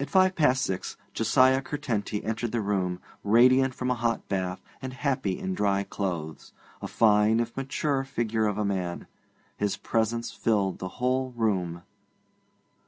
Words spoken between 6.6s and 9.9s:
a fine, if mature, figure of a man. His